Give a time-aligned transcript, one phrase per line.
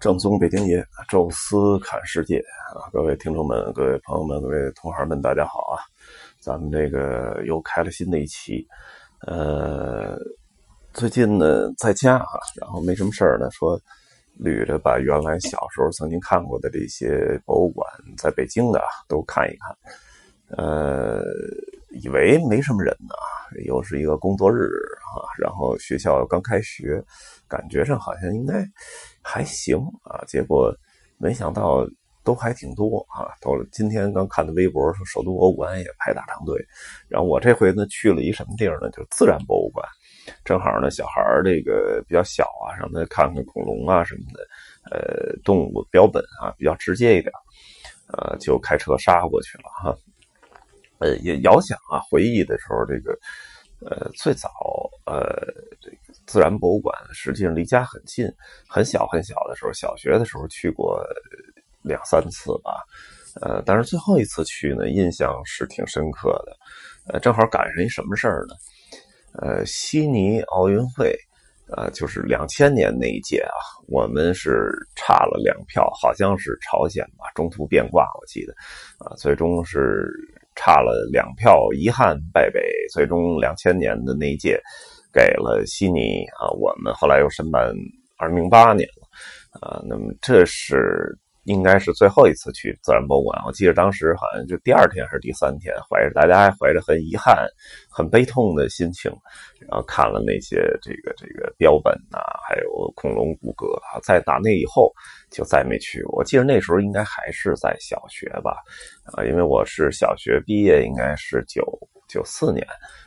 [0.00, 2.38] 正宗北京爷，宙斯侃世界
[2.74, 2.84] 啊！
[2.92, 5.80] 各位听众们、各位朋友们、各位同行们，大家好啊！
[6.38, 8.66] 咱们这个又开了新的一期。
[9.26, 10.18] 呃，
[10.92, 12.26] 最近呢在家啊，
[12.60, 13.80] 然后没什么事儿呢，说
[14.38, 17.88] 捋着把原来小时候曾经看过的这些博物馆，
[18.18, 19.76] 在北京的都看一看。
[20.48, 21.24] 呃，
[21.90, 23.14] 以为没什么人呢，
[23.64, 24.68] 又是一个工作日
[25.16, 27.02] 啊，然后学校刚开学，
[27.48, 28.64] 感觉上好像应该
[29.36, 30.74] 还行啊，结果
[31.18, 31.86] 没想到
[32.24, 33.28] 都还挺多啊。
[33.42, 36.56] 都今天刚看的微博说，首都博物馆也排大长队。
[37.06, 38.88] 然后我这回呢去了一什么地儿呢？
[38.92, 39.86] 就是自然博物馆，
[40.42, 44.48] 正好呢小孩儿这个比较小啊，让他看看恐龙啊什么的，
[44.90, 47.30] 呃，动物标本啊比较直接一点，
[48.08, 49.94] 呃，就开车杀过去了哈。
[50.98, 53.12] 呃，也遥想啊，回忆的时候，这个，
[53.84, 54.48] 呃，最早，
[55.04, 55.20] 呃，
[56.26, 58.26] 自然博物馆实际上离家很近，
[58.68, 61.02] 很小很小的时候，小学的时候去过
[61.82, 62.82] 两三次吧，
[63.40, 66.56] 呃，但是最后一次去呢，印象是挺深刻的，
[67.12, 68.54] 呃，正好赶上一什么事儿呢？
[69.40, 71.16] 呃，悉尼奥运会，
[71.76, 78.54] 呃，就是两千年那一届啊，我们是差了两票，好像是朝鲜吧，中途变卦，我记得，
[78.98, 80.10] 啊，最终是。
[80.58, 82.62] 差了两票，遗憾败北。
[82.90, 84.58] 最终两千年的那一届
[85.16, 87.72] 给了悉尼啊，我们后来又申办
[88.18, 89.08] 二零零八年了
[89.60, 89.80] 啊。
[89.88, 91.18] 那么这是。
[91.46, 97.46] 应该是最后一次去自然博物馆，我记得当时好像就第二天还是第三天，怀着大家还怀着很遗憾、
[97.88, 99.08] 很悲痛的心情，
[99.60, 104.00] 然后看了那些这个这个标本啊，还有恐龙骨骼啊。
[104.02, 104.92] 在打那以后
[105.30, 106.02] 就再没去。
[106.08, 108.56] 我记得那时候应该还是在小学吧，
[109.14, 111.62] 啊，因为我是小学毕业，应该是九
[112.08, 112.66] 九四年。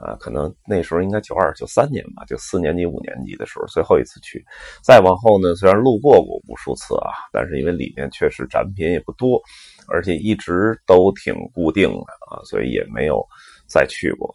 [0.00, 4.42] 啊，可能那时候应该九二九三年吧，就四年级五年级的时候最后一次去，
[4.82, 9.38] 再往后呢，虽然路过过无数次啊，但是因为里面确实展品也不多，
[9.88, 13.22] 而且一直都挺固定的啊，所以也没有
[13.66, 14.34] 再去过。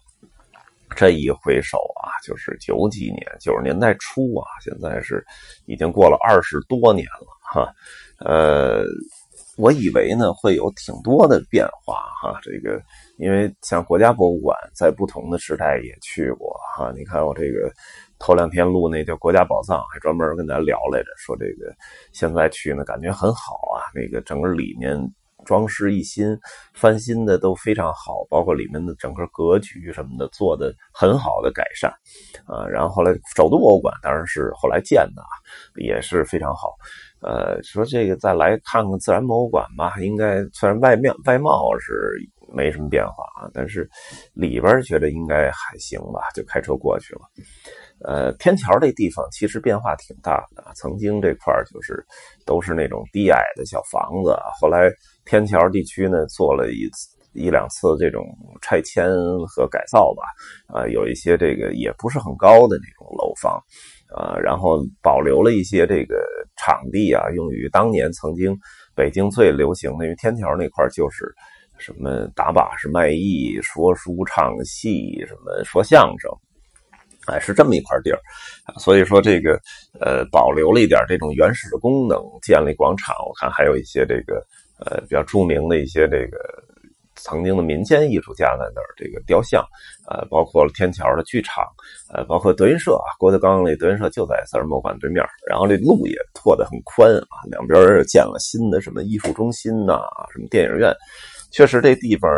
[0.94, 5.26] 这一回首啊，就是九几年九十年代初啊，现在是
[5.64, 7.74] 已经过了二十多年了哈，
[8.20, 8.84] 呃。
[9.56, 12.80] 我以为呢会有挺多的变化哈，这个
[13.18, 16.92] 因为像国家博物馆在不同的时代也去过哈。
[16.94, 17.72] 你看我这个
[18.18, 21.74] 头两天录那叫国家宝藏，还专门跟咱聊来着，说这个
[22.12, 24.98] 现在去呢感觉很好啊，那个整个里面
[25.46, 26.36] 装饰一新，
[26.74, 31.90] 翻新的都非常好，包括里面的整个格局什么的做的很好的改善
[32.46, 32.66] 啊。
[32.66, 35.22] 然后后来首都博物馆当然是后来建的，
[35.76, 36.74] 也是非常好。
[37.26, 42.12] 呃，说这个再来看看自然博物馆吧，应该虽然外面外貌是
[42.54, 43.90] 没什么变化啊，但是
[44.32, 47.22] 里边觉得应该还行吧，就开车过去了。
[48.04, 52.06] 呃，天桥这地方其实变化挺大的，曾经这块就是
[52.44, 54.88] 都是那种低矮的小房子，后来
[55.24, 56.88] 天桥地区呢做了一
[57.32, 58.24] 一两次这种
[58.62, 59.10] 拆迁
[59.48, 60.22] 和改造吧，
[60.68, 63.60] 啊，有一些这个也不是很高的那种楼房。
[64.14, 66.22] 啊，然后保留了一些这个
[66.56, 68.56] 场地啊，用于当年曾经
[68.94, 71.34] 北京最流行的，因为天桥那块就是
[71.78, 76.30] 什么打把式卖艺、说书唱戏、什么说相声，
[77.26, 78.20] 哎，是这么一块地儿，
[78.78, 79.60] 所以说这个
[80.00, 84.44] 呃保留了一点这种原始的功能，建立广场，我看还有一些这个
[84.78, 86.38] 呃比较著名的一些这个。
[87.16, 89.64] 曾经的民间艺术家在那儿这个雕像，
[90.08, 91.64] 呃，包括了天桥的剧场，
[92.12, 100.00] 呃，包括德云社啊，郭德纲那德云社就在自然博物馆对面，然后这路也拓得很宽啊，两边又建了新的什么艺术中心呐，
[100.32, 100.94] 什么电影院，
[101.50, 102.30] 确实这地方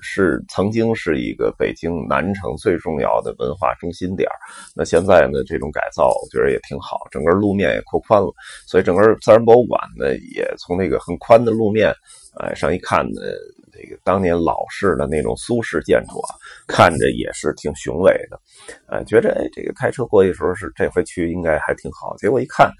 [0.00, 4.28] 是曾经是一个北京南城最重要的文化中心点
[4.74, 8.32] 那现在呢，这种改造我觉得也挺好，整个路面也扩宽了，
[8.66, 11.92] 所以整个自然博物馆呢，也从那个很宽的路面，
[12.38, 13.20] 哎，上一看呢。
[13.72, 16.34] 这个当年老式的那种苏式建筑啊，
[16.66, 18.40] 看着也是挺雄伟的，
[18.88, 22.16] 呃，觉着哎，这个开车过去时候是这回去应该还挺好。
[22.16, 22.70] 结果一看，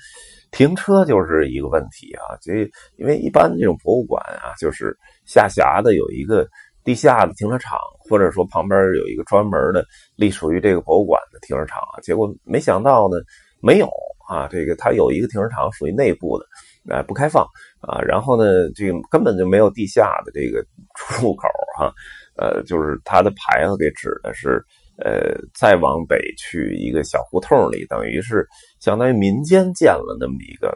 [0.50, 2.36] 停车就是一个问题啊。
[2.40, 6.46] 这因为一般这种博物馆啊，就是下辖的有一个
[6.84, 9.84] 地下的停车场，或者说旁边有一个专门的
[10.16, 12.00] 隶属于这个博物馆的停车场啊。
[12.02, 13.16] 结果没想到呢，
[13.62, 13.88] 没有
[14.28, 16.46] 啊，这个它有一个停车场属于内部的。
[16.88, 17.46] 哎，不开放
[17.82, 18.00] 啊！
[18.00, 20.64] 然后呢，这个根本就没有地下的这个
[20.96, 21.46] 出入口
[21.76, 21.92] 哈，
[22.36, 24.64] 呃，就是它的牌子给指的是，
[24.96, 28.48] 呃，再往北去一个小胡同里，等于是
[28.80, 30.74] 相当于民间建了那么一个，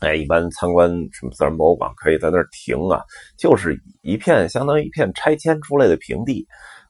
[0.00, 3.00] 哎，一般参观什么自然博物馆可以在那儿停啊，
[3.38, 6.44] 就是一片相当于一片拆迁出来的平地，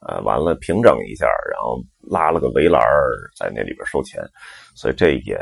[0.08, 2.82] 呃，完了平整一下，然后拉了个围栏
[3.38, 4.23] 在那里边收钱，
[4.75, 5.38] 所以这也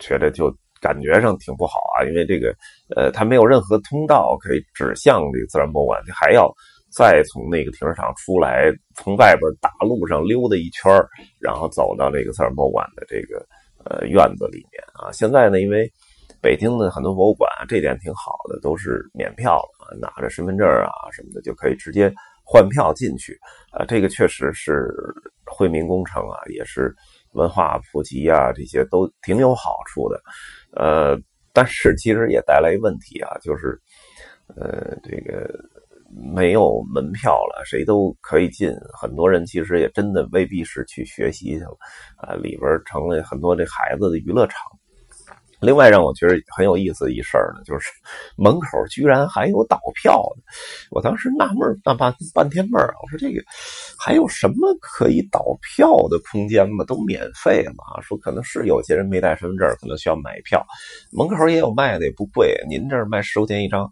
[0.00, 0.52] 觉得就。
[0.82, 2.52] 感觉上挺不好啊，因为这个
[2.96, 6.52] 呃，它没有任何通道可以指向这个自然博物馆，还要
[6.90, 10.92] 再从那个停车场出来，从外边大路上溜达一圈
[11.38, 13.46] 然后走到这个自然博物馆的这个
[13.84, 15.12] 呃院子里面啊。
[15.12, 15.88] 现在呢，因为
[16.40, 22.12] 北京的很多博物馆这点挺好的，都是免票的，拿着身份证啊什么的就可以直接
[22.44, 23.38] 换票进去
[23.70, 23.84] 啊。
[23.86, 24.92] 这个确实是
[25.46, 26.92] 惠民工程啊，也是。
[27.32, 30.20] 文化普及啊，这些都挺有好处的，
[30.76, 31.18] 呃，
[31.52, 33.80] 但是其实也带来一问题啊，就是，
[34.56, 35.48] 呃，这个
[36.34, 41.76] 没有门票了，谁都可以进，很多人其实也真的未必是去学习去了，
[42.16, 44.56] 啊，里边成了很多这孩子的娱乐场。
[45.62, 47.90] 另外让我觉得很有意思的一事儿呢，就是
[48.36, 50.42] 门口居然还有倒票的。
[50.90, 53.40] 我当时纳闷纳半半天闷儿，我说这个
[53.96, 56.84] 还有什么可以倒票的空间吗？
[56.84, 58.02] 都免费嘛？
[58.02, 60.66] 说可能是有些人没带身份证，可能需要买票。
[61.12, 62.52] 门口也有卖的，也不贵。
[62.68, 63.88] 您这儿卖十块钱一张，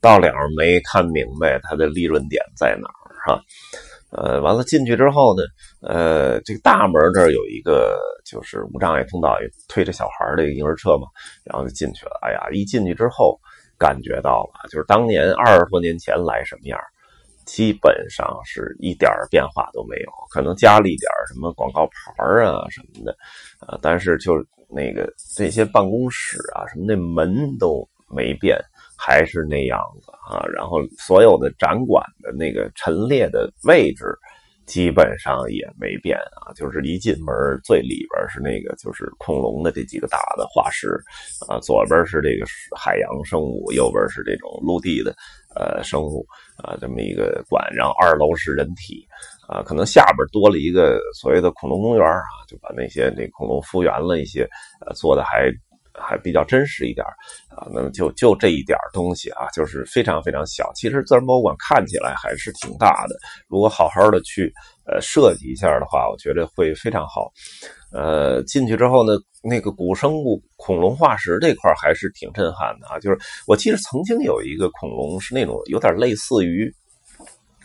[0.00, 3.42] 到了没看明白它的利润点在哪儿，哈？
[4.10, 5.42] 呃，完了进去之后呢，
[5.82, 9.36] 呃，这个大门这儿有一个就是无障碍通道，
[9.68, 11.06] 推着小孩的婴儿车嘛，
[11.44, 12.18] 然后就进去了。
[12.22, 13.38] 哎呀，一进去之后，
[13.78, 16.80] 感觉到了，就是当年二十多年前来什么样，
[17.44, 23.14] 基本上是一点变化都没有，可能加了一点什么广告牌啊什么的，
[23.60, 24.32] 啊，但是就
[24.70, 28.58] 那个这些办公室啊什么那门都没变。
[28.98, 34.04] 还是那样子啊，然后所有的展馆的那个陈列的位置
[34.66, 37.32] 基本上也没变啊，就是一进门
[37.64, 40.88] 最里边是那个就是恐龙的这几个大的化石
[41.48, 42.44] 啊，左边是这个
[42.76, 45.14] 海洋生物，右边是这种陆地的
[45.54, 46.26] 呃生物
[46.62, 49.06] 啊，这么一个馆，然后二楼是人体
[49.48, 54.42] 啊，可能下边多了一个所谓的恐龙公园啊，就把那些那恐龙复原了一些，
[54.84, 55.50] 呃，做的还。
[56.00, 57.04] 还比较真实一点
[57.48, 60.70] 啊，那么就就这一点东西啊，就是非常非常小。
[60.74, 63.16] 其实自然博物馆看起来还是挺大的，
[63.48, 64.52] 如果好好的去
[64.86, 67.32] 呃设计一下的话，我觉得会非常好。
[67.90, 72.98] 呃，进去之后呢，那个古生物恐龙化石这块还是挺震撼的啊。
[72.98, 76.70] 就是我记得曾经有一个恐龙是那种有点类似于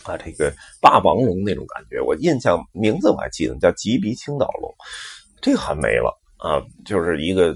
[0.03, 4.73] 啊这个霸王龙那种感觉，我印象名字我还记得叫吉鼻青岛龙，
[5.41, 6.17] 这个还没了。
[6.43, 7.55] 啊，就是一个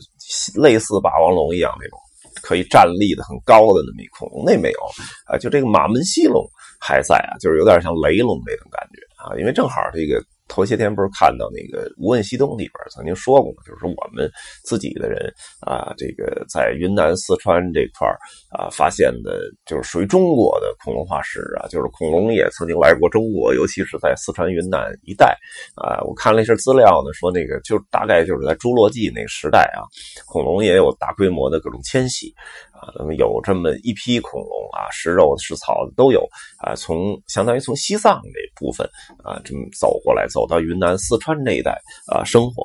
[0.55, 1.99] 类似霸王龙一样那种
[2.41, 4.79] 可以站立的很高的那么一恐龙，那没有
[5.27, 6.41] 啊，就这个马门溪龙
[6.79, 10.23] 还在啊，就是有点像雷龙那种感觉啊，因为正好这个。
[10.47, 13.57] 头些天不是看到那个《无问西东》里边曾经说过吗？
[13.65, 14.29] 就是说我们
[14.63, 18.07] 自己的人啊，这个在云南、四川这块
[18.49, 25.37] 啊发现的，就是属于中国的恐龙化石啊，就是恐龙也曾经来过中国，尤其是在四川、云南一带
[25.75, 26.01] 啊。
[26.05, 29.83] 我看了一些资料呢，说那个就大概就是在侏罗纪那个时代啊，
[30.25, 32.33] 恐龙也有大规模的各种迁徙。
[32.79, 36.27] 啊，那么有这么一批恐龙啊，食肉食草的都有
[36.59, 38.87] 啊，从相当于从西藏这部分
[39.23, 41.71] 啊，这么走过来，走到云南、四川这一带
[42.07, 42.63] 啊生活，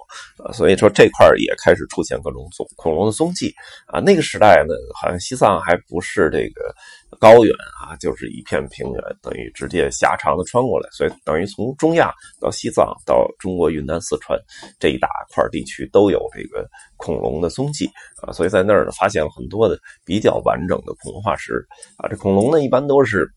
[0.52, 3.52] 所以说这块也开始出现各种恐恐龙的踪迹
[3.86, 4.00] 啊。
[4.00, 6.74] 那个时代呢，好像西藏还不是这个。
[7.20, 12.10] 高原啊，就是一片平原，等于直接狭长的穿过来，所以等于从中亚
[12.40, 14.36] 到西藏到中国云南、四川
[14.80, 16.66] 这一大块地区都有这个
[16.96, 17.86] 恐龙的踪迹
[18.22, 22.08] 啊，所以在那儿呢发现了很多的比较完整的恐龙化石啊。
[22.08, 23.30] 这恐龙呢一般都是。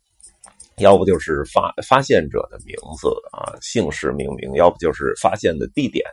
[0.79, 6.05] 要不就是发发现者的名字啊，姓氏命名；要不就是发现的地点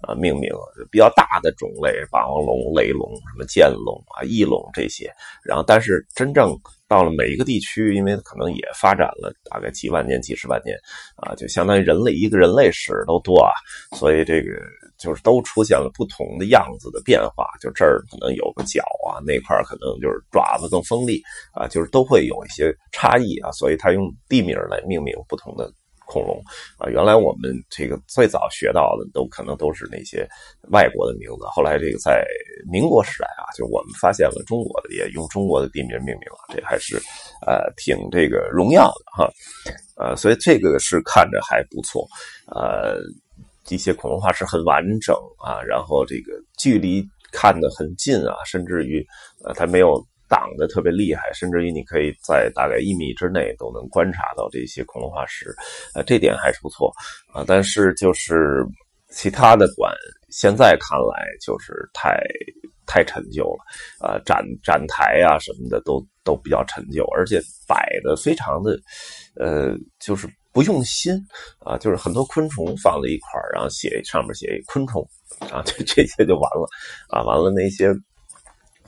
[0.00, 0.50] 啊，命名。
[0.90, 5.08] 比较大的种类，霸王龙、雷龙、什么剑龙啊、翼龙这些。
[5.44, 6.52] 然后，但是真正
[6.88, 10.76] 到了每一个地区，因为可能也发展了大概几万年、几十万年
[11.18, 13.52] 啊，就相当于人类一个人类史都多啊，
[13.96, 14.50] 所以这个。
[14.98, 25.72] 就是都出现了不同的样子的变化，就这儿可能有个角啊，那块儿可能就是爪子更锋利啊，就是都会有一些差异啊，所以他用地名来命名不同的
[26.04, 26.42] 恐龙
[26.78, 26.90] 啊。
[26.90, 30.28] 原来我们这个最早学到的都可能都是那些
[30.72, 32.26] 外国的名字，后来这个在
[32.68, 36.96] 民国时代啊，就我们发现了中国的，也用中国的地名命名了，这还是
[37.46, 39.30] 呃挺这个荣耀的哈，
[39.96, 42.04] 呃，所以这个是看着还不错，
[42.48, 42.98] 呃。
[43.70, 49.04] 一些恐龙化石很完整啊，然后这个距离看得很近啊，甚至于
[49.44, 55.54] 呃它没有挡的特别厉害，甚至于你可以在大概一米之内都能观察到这些恐龙化石，
[55.94, 56.92] 呃这点还是不错
[57.32, 57.44] 啊。
[57.46, 58.64] 但是就是
[59.10, 59.94] 其他的馆
[60.30, 62.20] 现在看来就是太
[62.86, 68.78] 太陈旧了啊，展展台啊什么的都都比较陈旧，而且摆的非常的
[69.36, 70.28] 呃就是。
[70.52, 71.14] 不用心
[71.60, 75.06] 啊，就是很多昆虫放在一块，然后写上面写一昆虫
[75.50, 76.68] 啊， 这这些就完了
[77.10, 77.22] 啊。
[77.22, 77.94] 完了那些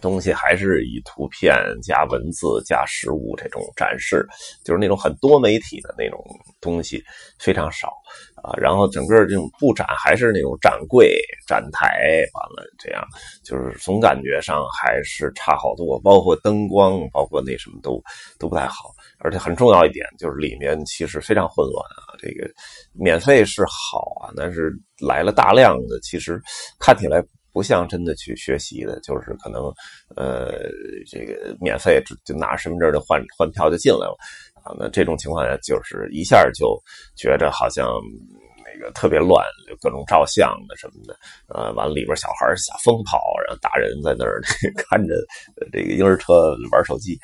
[0.01, 4.27] 东西还是以图片加文字加实物这种展示，
[4.65, 6.25] 就是那种很多媒体的那种
[6.61, 7.05] 东西
[7.39, 7.93] 非常少
[8.43, 8.53] 啊。
[8.57, 13.05] 然后整个这种布展还是那种展柜、展台，完了这样，
[13.45, 18.03] 就是总感觉上还是差好多，包括灯光，包括那什么都
[18.39, 18.93] 都不太好。
[19.19, 22.17] 而且很重要一点就是里面其实非常混乱啊。
[22.19, 22.51] 这个
[22.93, 26.41] 免费是好啊，但是来了大量的，其实
[26.79, 27.23] 看起来。
[27.53, 29.65] 不像真的去学习的，就是可能，
[30.15, 30.53] 呃，
[31.05, 34.17] 这个免费就拿身份证就换换票就进来了
[34.63, 34.75] 啊。
[34.79, 36.81] 那这种情况下，就是一下就
[37.17, 37.87] 觉着好像
[38.65, 41.17] 那个特别乱，就各种照相的什么的，
[41.49, 44.41] 呃，完了里边小孩瞎疯跑，然后大人在那儿
[44.77, 45.15] 看着
[45.73, 47.19] 这个婴儿车玩手机，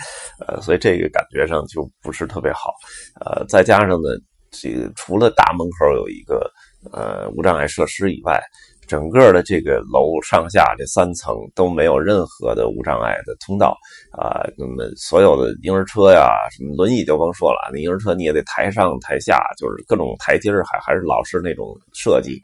[0.47, 2.73] 呃，所以这个感觉上就不是特别好。
[3.21, 4.09] 呃，再加上呢，
[4.51, 6.51] 这个除了大门口有一个
[6.93, 8.41] 呃无障碍设施以外。
[8.87, 13.77] 整个的这个楼上下这三层都没有任何的无障碍的通道
[14.13, 22.41] 啊，那么所有的婴儿车呀，什么轮椅就甭说了，那婴儿车你也得台上台下，就是各种台阶还还是老式那种设计，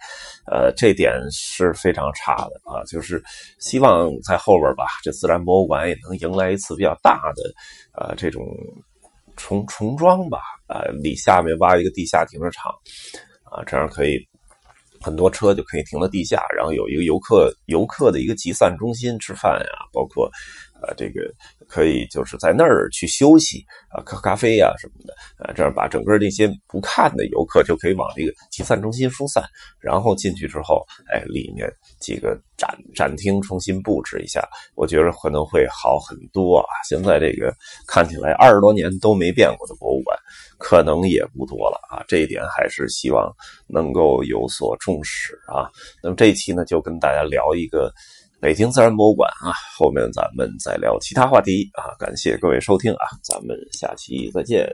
[0.46, 2.82] 呃，这点是非常差的啊。
[2.84, 3.22] 就是
[3.58, 7.42] 希望在后边吧，这自然博物馆也能迎来一次比较大的
[7.94, 8.44] 呃这种
[9.36, 12.72] 重重装吧，呃，里下面挖一个地下停车场
[13.44, 14.18] 啊，这样可以。
[15.02, 20.30] 很多车就可以停到地下，然后有一个游客游客的一个集散中心吃饭呀，包括，
[20.82, 21.22] 啊，这个。
[21.68, 29.42] 可以就是在那儿去休息啊，喝咖啡呀什么的啊，这样把整个那些不看的游客就可以往这个集散中心疏散，
[29.80, 31.66] 然后进去之后，哎，里面
[31.98, 36.68] 几个展展厅重新布置一下，我觉得可能会好很多啊。
[36.86, 37.54] 现在这个
[37.88, 40.14] 看起来二十多年都没变过的博物馆，
[40.58, 42.04] 可能也不多了啊。
[42.06, 43.32] 这一点还是希望
[43.66, 45.70] 能够有所重视啊。
[46.02, 47.90] 那么这一期呢，就跟大家聊一个。
[48.42, 54.68] 北京自然博物馆啊，后面咱们再聊其他话题啊，感谢各位收听啊，咱们下期再见。